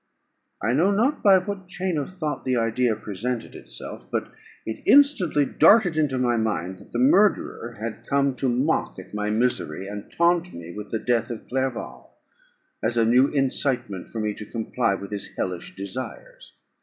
I 0.63 0.73
know 0.73 0.89
not 0.89 1.21
by 1.21 1.37
what 1.37 1.67
chain 1.67 1.99
of 1.99 2.17
thought, 2.17 2.43
the 2.43 2.55
idea 2.57 2.95
presented 2.95 3.53
itself, 3.53 4.09
but 4.09 4.31
it 4.65 4.81
instantly 4.87 5.45
darted 5.45 5.95
into 5.95 6.17
my 6.17 6.37
mind 6.37 6.79
that 6.79 6.91
the 6.91 6.97
murderer 6.97 7.77
had 7.79 8.07
come 8.07 8.35
to 8.37 8.49
mock 8.49 8.97
at 8.97 9.13
my 9.13 9.29
misery, 9.29 9.87
and 9.87 10.11
taunt 10.11 10.53
me 10.53 10.73
with 10.75 10.89
the 10.89 10.97
death 10.97 11.29
of 11.29 11.47
Clerval, 11.47 12.17
as 12.81 12.97
a 12.97 13.05
new 13.05 13.27
incitement 13.27 14.09
for 14.09 14.19
me 14.19 14.33
to 14.33 14.51
comply 14.51 14.95
with 14.95 15.11
his 15.11 15.35
hellish 15.37 15.75
desires. 15.75 16.57